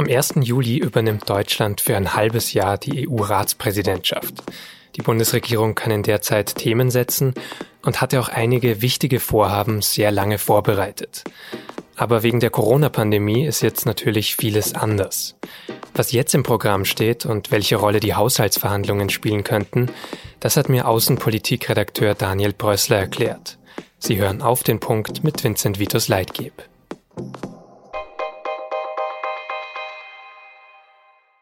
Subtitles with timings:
[0.00, 0.34] Am 1.
[0.42, 4.44] Juli übernimmt Deutschland für ein halbes Jahr die EU-Ratspräsidentschaft.
[4.94, 7.34] Die Bundesregierung kann in der Zeit Themen setzen
[7.84, 11.24] und hatte auch einige wichtige Vorhaben sehr lange vorbereitet.
[11.96, 15.34] Aber wegen der Corona-Pandemie ist jetzt natürlich vieles anders.
[15.94, 19.90] Was jetzt im Programm steht und welche Rolle die Haushaltsverhandlungen spielen könnten,
[20.38, 23.58] das hat mir Außenpolitikredakteur Daniel Brössler erklärt.
[23.98, 26.52] Sie hören auf den Punkt mit Vincent Vitus Leitgeb.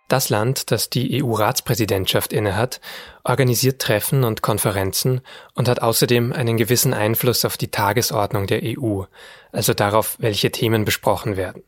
[0.08, 2.80] Das Land, das die EU-Ratspräsidentschaft innehat,
[3.24, 5.20] organisiert Treffen und Konferenzen
[5.54, 9.02] und hat außerdem einen gewissen Einfluss auf die Tagesordnung der EU,
[9.50, 11.64] also darauf, welche Themen besprochen werden.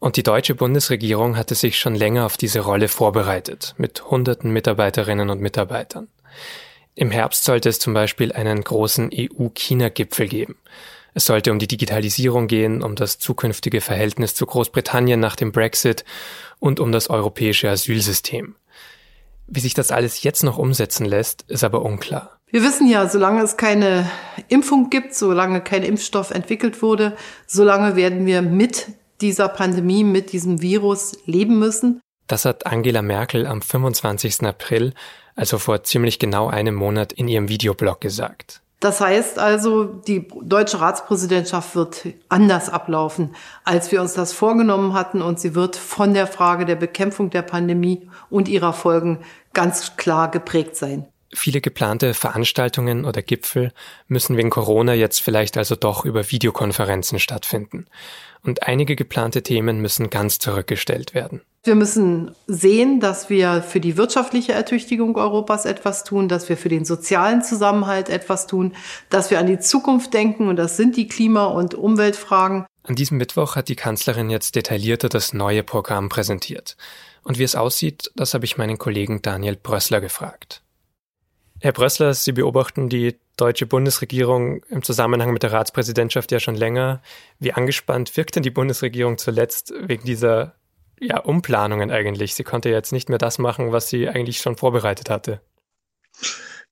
[0.00, 5.30] Und die deutsche Bundesregierung hatte sich schon länger auf diese Rolle vorbereitet, mit hunderten Mitarbeiterinnen
[5.30, 6.08] und Mitarbeitern.
[6.96, 10.56] Im Herbst sollte es zum Beispiel einen großen EU-China-Gipfel geben.
[11.14, 16.04] Es sollte um die Digitalisierung gehen, um das zukünftige Verhältnis zu Großbritannien nach dem Brexit
[16.58, 18.56] und um das europäische Asylsystem.
[19.46, 22.38] Wie sich das alles jetzt noch umsetzen lässt, ist aber unklar.
[22.50, 24.10] Wir wissen ja, solange es keine
[24.48, 28.88] Impfung gibt, solange kein Impfstoff entwickelt wurde, solange werden wir mit
[29.20, 32.00] dieser Pandemie, mit diesem Virus leben müssen.
[32.26, 34.42] Das hat Angela Merkel am 25.
[34.42, 34.94] April,
[35.36, 38.63] also vor ziemlich genau einem Monat, in ihrem Videoblog gesagt.
[38.80, 45.22] Das heißt also, die deutsche Ratspräsidentschaft wird anders ablaufen, als wir uns das vorgenommen hatten.
[45.22, 49.20] Und sie wird von der Frage der Bekämpfung der Pandemie und ihrer Folgen
[49.54, 51.06] ganz klar geprägt sein.
[51.32, 53.72] Viele geplante Veranstaltungen oder Gipfel
[54.06, 57.86] müssen wegen Corona jetzt vielleicht also doch über Videokonferenzen stattfinden.
[58.42, 61.40] Und einige geplante Themen müssen ganz zurückgestellt werden.
[61.66, 66.68] Wir müssen sehen, dass wir für die wirtschaftliche Ertüchtigung Europas etwas tun, dass wir für
[66.68, 68.74] den sozialen Zusammenhalt etwas tun,
[69.08, 72.66] dass wir an die Zukunft denken und das sind die Klima- und Umweltfragen.
[72.82, 76.76] An diesem Mittwoch hat die Kanzlerin jetzt detaillierter das neue Programm präsentiert.
[77.22, 80.62] Und wie es aussieht, das habe ich meinen Kollegen Daniel Brössler gefragt.
[81.60, 87.00] Herr Brössler, Sie beobachten die deutsche Bundesregierung im Zusammenhang mit der Ratspräsidentschaft ja schon länger.
[87.38, 90.56] Wie angespannt wirkt denn die Bundesregierung zuletzt wegen dieser
[91.00, 92.34] ja, Umplanungen eigentlich.
[92.34, 95.40] Sie konnte jetzt nicht mehr das machen, was sie eigentlich schon vorbereitet hatte.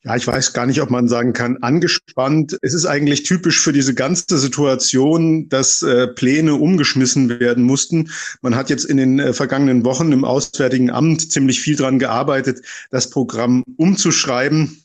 [0.05, 2.59] Ja, ich weiß gar nicht, ob man sagen kann, angespannt.
[2.61, 8.11] Es ist eigentlich typisch für diese ganze Situation, dass äh, Pläne umgeschmissen werden mussten.
[8.41, 12.63] Man hat jetzt in den äh, vergangenen Wochen im Auswärtigen Amt ziemlich viel dran gearbeitet,
[12.91, 14.82] das Programm umzuschreiben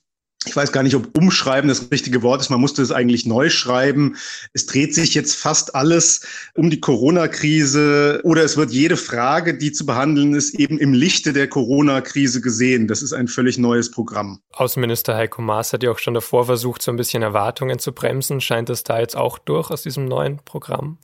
[0.47, 2.49] ich weiß gar nicht, ob umschreiben das richtige Wort ist.
[2.49, 4.15] Man musste es eigentlich neu schreiben.
[4.53, 6.21] Es dreht sich jetzt fast alles
[6.55, 11.33] um die Corona-Krise oder es wird jede Frage, die zu behandeln ist, eben im Lichte
[11.33, 12.87] der Corona-Krise gesehen.
[12.87, 14.39] Das ist ein völlig neues Programm.
[14.53, 18.39] Außenminister Heiko Maas hat ja auch schon davor versucht, so ein bisschen Erwartungen zu bremsen.
[18.39, 20.97] Scheint das da jetzt auch durch aus diesem neuen Programm?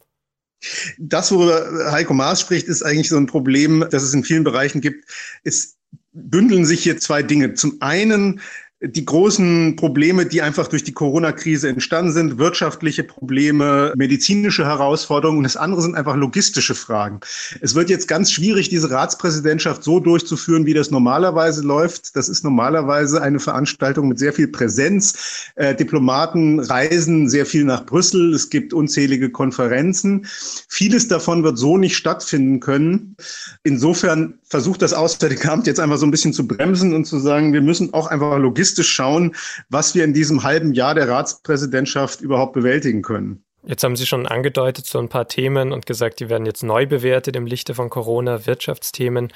[0.97, 4.79] Das, worüber Heiko Maas spricht, ist eigentlich so ein Problem, das es in vielen Bereichen
[4.79, 5.05] gibt.
[5.43, 5.75] Es
[6.13, 7.53] bündeln sich hier zwei Dinge.
[7.53, 8.39] Zum einen
[8.85, 15.43] die großen Probleme, die einfach durch die Corona-Krise entstanden sind, wirtschaftliche Probleme, medizinische Herausforderungen und
[15.45, 17.21] das andere sind einfach logistische Fragen.
[17.61, 22.17] Es wird jetzt ganz schwierig, diese Ratspräsidentschaft so durchzuführen, wie das normalerweise läuft.
[22.17, 25.51] Das ist normalerweise eine Veranstaltung mit sehr viel Präsenz.
[25.55, 28.33] Äh, Diplomaten reisen sehr viel nach Brüssel.
[28.33, 30.25] Es gibt unzählige Konferenzen.
[30.67, 33.15] Vieles davon wird so nicht stattfinden können.
[33.63, 37.53] Insofern versucht das Auswärtige Amt jetzt einfach so ein bisschen zu bremsen und zu sagen,
[37.53, 39.35] wir müssen auch einfach logistisch realistisch schauen,
[39.69, 43.43] was wir in diesem halben Jahr der Ratspräsidentschaft überhaupt bewältigen können.
[43.65, 46.85] Jetzt haben Sie schon angedeutet, so ein paar Themen und gesagt, die werden jetzt neu
[46.85, 49.31] bewertet im Lichte von Corona, Wirtschaftsthemen.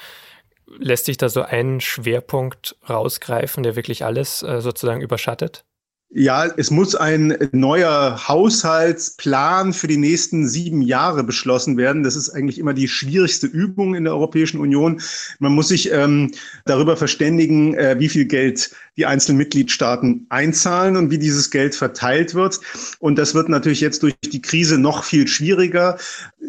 [0.78, 5.64] Lässt sich da so ein Schwerpunkt rausgreifen, der wirklich alles äh, sozusagen überschattet?
[6.10, 12.02] Ja, es muss ein neuer Haushaltsplan für die nächsten sieben Jahre beschlossen werden.
[12.02, 15.02] Das ist eigentlich immer die schwierigste Übung in der Europäischen Union.
[15.38, 16.32] Man muss sich ähm,
[16.64, 22.34] darüber verständigen, äh, wie viel Geld die einzelnen Mitgliedstaaten einzahlen und wie dieses Geld verteilt
[22.34, 22.58] wird.
[23.00, 25.98] Und das wird natürlich jetzt durch die Krise noch viel schwieriger.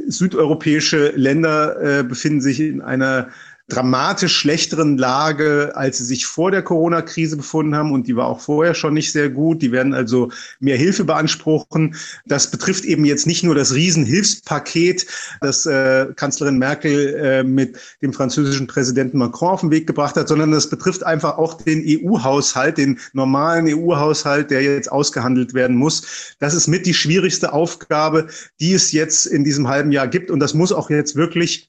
[0.07, 3.27] Südeuropäische Länder äh, befinden sich in einer
[3.69, 7.91] dramatisch schlechteren Lage, als sie sich vor der Corona-Krise befunden haben.
[7.91, 9.61] Und die war auch vorher schon nicht sehr gut.
[9.61, 11.95] Die werden also mehr Hilfe beanspruchen.
[12.25, 15.05] Das betrifft eben jetzt nicht nur das Riesenhilfspaket,
[15.41, 20.27] das äh, Kanzlerin Merkel äh, mit dem französischen Präsidenten Macron auf den Weg gebracht hat,
[20.27, 26.35] sondern das betrifft einfach auch den EU-Haushalt, den normalen EU-Haushalt, der jetzt ausgehandelt werden muss.
[26.39, 28.27] Das ist mit die schwierigste Aufgabe,
[28.59, 30.31] die es jetzt in diesem halben Jahr gibt.
[30.31, 31.68] Und das muss auch jetzt wirklich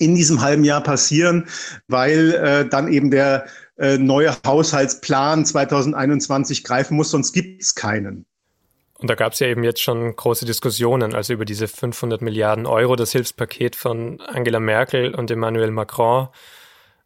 [0.00, 1.46] in diesem halben Jahr passieren,
[1.88, 3.46] weil äh, dann eben der
[3.76, 8.26] äh, neue Haushaltsplan 2021 greifen muss, sonst gibt es keinen.
[8.98, 12.66] Und da gab es ja eben jetzt schon große Diskussionen, also über diese 500 Milliarden
[12.66, 16.28] Euro, das Hilfspaket von Angela Merkel und Emmanuel Macron.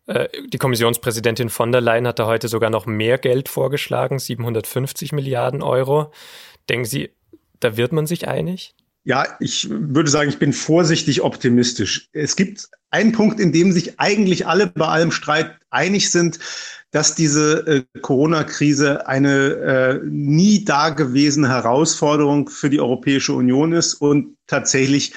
[0.06, 5.12] Äh, die Kommissionspräsidentin von der Leyen hat da heute sogar noch mehr Geld vorgeschlagen, 750
[5.12, 6.12] Milliarden Euro.
[6.68, 7.10] Denken Sie,
[7.60, 8.74] da wird man sich einig?
[9.08, 12.10] Ja, ich würde sagen, ich bin vorsichtig optimistisch.
[12.12, 16.38] Es gibt einen Punkt, in dem sich eigentlich alle bei allem Streit einig sind,
[16.90, 24.36] dass diese äh, Corona-Krise eine äh, nie dagewesene Herausforderung für die Europäische Union ist und
[24.46, 25.14] tatsächlich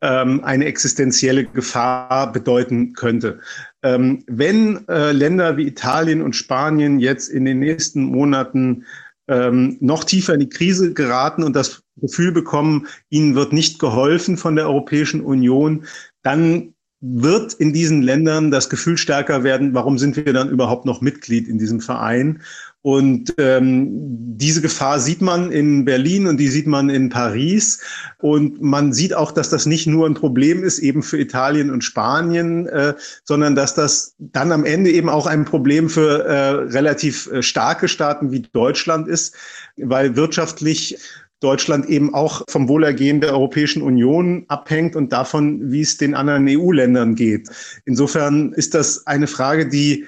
[0.00, 3.38] ähm, eine existenzielle Gefahr bedeuten könnte.
[3.84, 8.84] Ähm, wenn äh, Länder wie Italien und Spanien jetzt in den nächsten Monaten
[9.28, 14.36] ähm, noch tiefer in die Krise geraten und das Gefühl bekommen, ihnen wird nicht geholfen
[14.36, 15.84] von der Europäischen Union,
[16.22, 21.00] dann wird in diesen Ländern das Gefühl stärker werden, warum sind wir dann überhaupt noch
[21.00, 22.42] Mitglied in diesem Verein?
[22.82, 23.88] Und ähm,
[24.36, 27.80] diese Gefahr sieht man in Berlin und die sieht man in Paris.
[28.18, 31.84] Und man sieht auch, dass das nicht nur ein Problem ist eben für Italien und
[31.84, 37.30] Spanien, äh, sondern dass das dann am Ende eben auch ein Problem für äh, relativ
[37.30, 39.34] äh, starke Staaten wie Deutschland ist,
[39.76, 40.98] weil wirtschaftlich
[41.40, 46.46] Deutschland eben auch vom Wohlergehen der Europäischen Union abhängt und davon, wie es den anderen
[46.48, 47.48] EU-Ländern geht.
[47.84, 50.06] Insofern ist das eine Frage, die,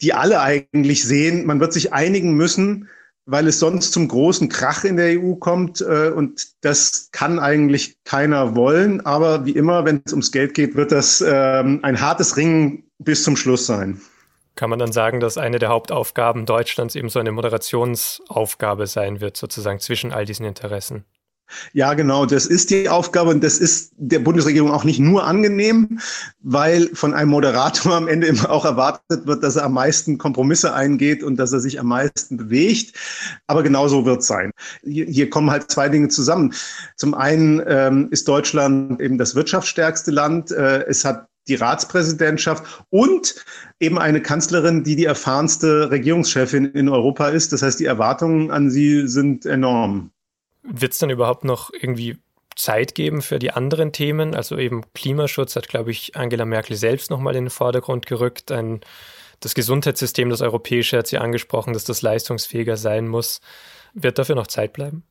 [0.00, 1.46] die alle eigentlich sehen.
[1.46, 2.88] Man wird sich einigen müssen,
[3.26, 5.80] weil es sonst zum großen Krach in der EU kommt.
[5.80, 9.00] Äh, und das kann eigentlich keiner wollen.
[9.02, 13.22] Aber wie immer, wenn es ums Geld geht, wird das ähm, ein hartes Ringen bis
[13.22, 14.00] zum Schluss sein.
[14.60, 19.38] Kann man dann sagen, dass eine der Hauptaufgaben Deutschlands eben so eine Moderationsaufgabe sein wird,
[19.38, 21.06] sozusagen zwischen all diesen Interessen?
[21.72, 25.98] Ja, genau, das ist die Aufgabe und das ist der Bundesregierung auch nicht nur angenehm,
[26.40, 30.74] weil von einem Moderator am Ende immer auch erwartet wird, dass er am meisten Kompromisse
[30.74, 32.94] eingeht und dass er sich am meisten bewegt.
[33.46, 34.50] Aber genau so wird es sein.
[34.84, 36.52] Hier, kommen halt zwei Dinge zusammen.
[36.96, 40.50] Zum einen ähm, ist Deutschland eben das wirtschaftsstärkste Land.
[40.50, 43.44] Äh, es hat die Ratspräsidentschaft und
[43.78, 47.52] eben eine Kanzlerin, die die erfahrenste Regierungschefin in Europa ist.
[47.52, 50.12] Das heißt, die Erwartungen an sie sind enorm.
[50.62, 52.18] Wird es dann überhaupt noch irgendwie
[52.54, 54.34] Zeit geben für die anderen Themen?
[54.34, 58.52] Also eben Klimaschutz hat, glaube ich, Angela Merkel selbst nochmal in den Vordergrund gerückt.
[58.52, 58.80] Ein,
[59.40, 63.40] das Gesundheitssystem, das europäische, hat sie angesprochen, dass das leistungsfähiger sein muss.
[63.94, 65.02] Wird dafür noch Zeit bleiben?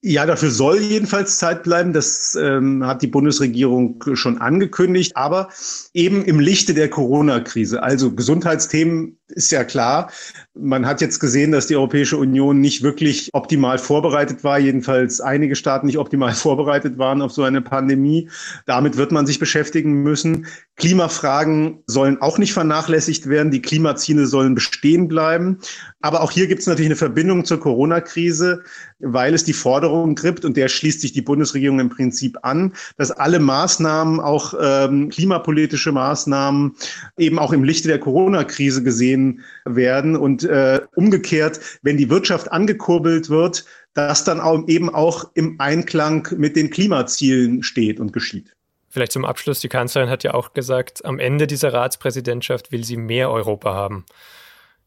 [0.00, 1.92] Ja, dafür soll jedenfalls Zeit bleiben.
[1.92, 5.16] Das ähm, hat die Bundesregierung schon angekündigt.
[5.16, 5.48] Aber
[5.92, 7.82] eben im Lichte der Corona-Krise.
[7.82, 10.10] Also Gesundheitsthemen ist ja klar.
[10.54, 14.58] Man hat jetzt gesehen, dass die Europäische Union nicht wirklich optimal vorbereitet war.
[14.58, 18.28] Jedenfalls einige Staaten nicht optimal vorbereitet waren auf so eine Pandemie.
[18.66, 20.46] Damit wird man sich beschäftigen müssen.
[20.76, 23.50] Klimafragen sollen auch nicht vernachlässigt werden.
[23.50, 25.58] Die Klimaziele sollen bestehen bleiben.
[26.00, 28.62] Aber auch hier gibt es natürlich eine Verbindung zur Corona-Krise,
[29.00, 33.10] weil es die Forderung gibt, und der schließt sich die Bundesregierung im Prinzip an, dass
[33.10, 36.76] alle Maßnahmen, auch ähm, klimapolitische Maßnahmen,
[37.16, 39.17] eben auch im Lichte der Corona-Krise gesehen
[39.64, 40.16] werden.
[40.16, 46.28] Und äh, umgekehrt, wenn die Wirtschaft angekurbelt wird, das dann auch eben auch im Einklang
[46.36, 48.54] mit den Klimazielen steht und geschieht.
[48.88, 52.96] Vielleicht zum Abschluss, die Kanzlerin hat ja auch gesagt, am Ende dieser Ratspräsidentschaft will sie
[52.96, 54.06] mehr Europa haben.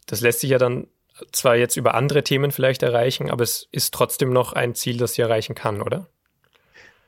[0.07, 0.87] Das lässt sich ja dann
[1.31, 5.13] zwar jetzt über andere Themen vielleicht erreichen, aber es ist trotzdem noch ein Ziel, das
[5.13, 6.07] sie erreichen kann, oder?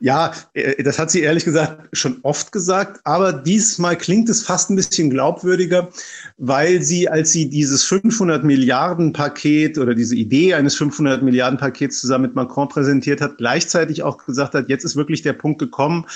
[0.00, 4.70] Ja, äh, das hat sie ehrlich gesagt schon oft gesagt, aber diesmal klingt es fast
[4.70, 5.88] ein bisschen glaubwürdiger,
[6.36, 12.00] weil sie, als sie dieses 500 Milliarden Paket oder diese Idee eines 500 Milliarden Pakets
[12.00, 16.06] zusammen mit Macron präsentiert hat, gleichzeitig auch gesagt hat, jetzt ist wirklich der Punkt gekommen,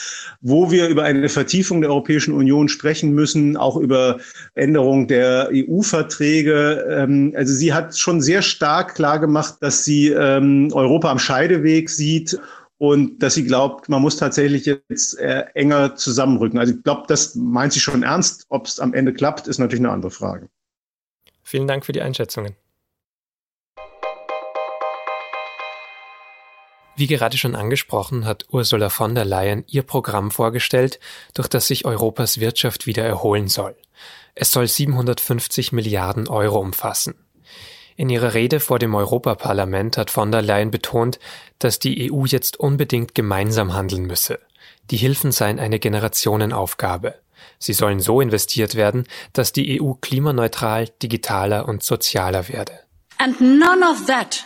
[0.40, 4.18] wo wir über eine Vertiefung der Europäischen Union sprechen müssen, auch über
[4.54, 6.84] Änderung der EU-Verträge.
[6.90, 12.38] Ähm, also sie hat schon sehr stark klargemacht, dass sie ähm, Europa am Scheideweg sieht
[12.78, 16.58] und dass sie glaubt, man muss tatsächlich jetzt äh, enger zusammenrücken.
[16.58, 18.46] Also ich glaube, das meint sie schon ernst.
[18.48, 20.48] Ob es am Ende klappt, ist natürlich eine andere Frage.
[21.42, 22.54] Vielen Dank für die Einschätzungen.
[26.96, 30.98] Wie gerade schon angesprochen, hat Ursula von der Leyen ihr Programm vorgestellt,
[31.32, 33.76] durch das sich Europas Wirtschaft wieder erholen soll.
[34.34, 37.14] Es soll 750 Milliarden Euro umfassen.
[37.98, 41.18] In ihrer Rede vor dem Europaparlament hat von der Leyen betont,
[41.58, 44.38] dass die EU jetzt unbedingt gemeinsam handeln müsse.
[44.92, 47.16] Die Hilfen seien eine Generationenaufgabe.
[47.58, 52.72] Sie sollen so investiert werden, dass die EU klimaneutral, digitaler und sozialer werde.
[53.18, 54.44] And none of that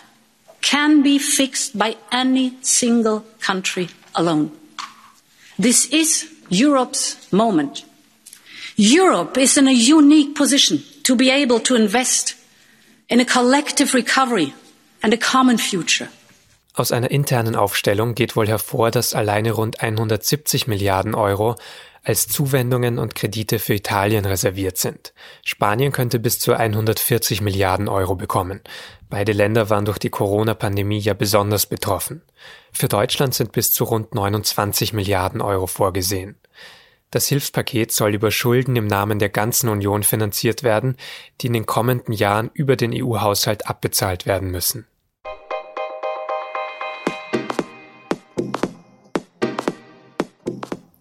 [0.62, 4.50] can be fixed by any single country alone.
[5.61, 7.85] This is Europe's moment.
[8.78, 12.37] Europe is in a unique position to be able to invest
[13.12, 14.54] in a collective recovery
[15.02, 16.09] and a common future.
[16.75, 21.57] Aus einer internen Aufstellung geht wohl hervor, dass alleine rund 170 Milliarden Euro
[22.02, 25.12] als Zuwendungen und Kredite für Italien reserviert sind.
[25.45, 28.62] Spanien könnte bis zu 140 Milliarden Euro bekommen.
[29.11, 32.23] Beide Länder waren durch die Corona-Pandemie ja besonders betroffen.
[32.73, 36.37] Für Deutschland sind bis zu rund 29 Milliarden Euro vorgesehen.
[37.12, 40.97] Das Hilfspaket soll über Schulden im Namen der ganzen Union finanziert werden,
[41.40, 44.87] die in den kommenden Jahren über den EU-Haushalt abbezahlt werden müssen.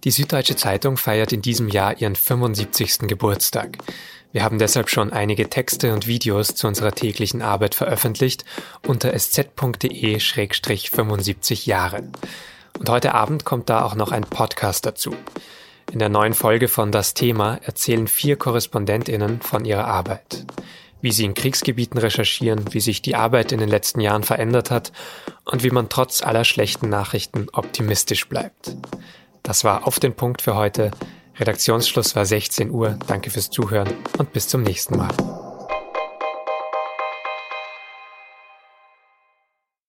[0.04, 3.08] Die Süddeutsche Zeitung feiert in diesem Jahr ihren 75.
[3.08, 3.78] Geburtstag.
[4.34, 8.44] Wir haben deshalb schon einige Texte und Videos zu unserer täglichen Arbeit veröffentlicht
[8.86, 12.04] unter sz.de-75 Jahre.
[12.78, 15.16] Und heute Abend kommt da auch noch ein Podcast dazu.
[15.92, 20.46] In der neuen Folge von Das Thema erzählen vier KorrespondentInnen von ihrer Arbeit.
[21.02, 24.94] Wie sie in Kriegsgebieten recherchieren, wie sich die Arbeit in den letzten Jahren verändert hat
[25.44, 28.78] und wie man trotz aller schlechten Nachrichten optimistisch bleibt.
[29.44, 30.92] Das war auf den Punkt für heute.
[31.38, 32.98] Redaktionsschluss war 16 Uhr.
[33.08, 35.51] Danke fürs Zuhören und bis zum nächsten Mal.